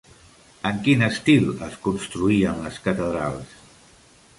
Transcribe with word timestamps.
En 0.69 0.79
quin 0.87 1.03
estil 1.09 1.45
es 1.67 1.77
construïen 1.85 2.67
les 2.67 2.85
catedrals? 2.89 3.59